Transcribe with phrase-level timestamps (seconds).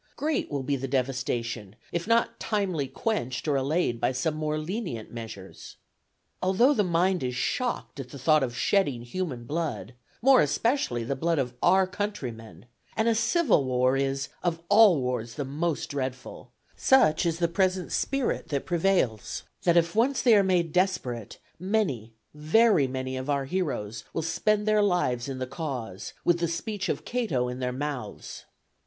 [0.15, 5.11] Great will be the devastation, if not timely quenched or allayed by some more lenient
[5.11, 5.75] measures.
[6.41, 11.15] Although the mind is shocked at the thought of shedding human blood, more especially the
[11.15, 12.65] blood of our countrymen,
[12.97, 17.91] and a civil war is of all wars the most dreadful, such is the present
[17.91, 23.45] spirit that prevails, that if once they are made desperate, many, very many of our
[23.45, 27.71] heroes will spend their lives in the cause, with the speech of Cato in their
[27.71, 28.45] mouths.